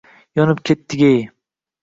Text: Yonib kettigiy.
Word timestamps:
Yonib 0.39 0.63
kettigiy. 0.69 1.21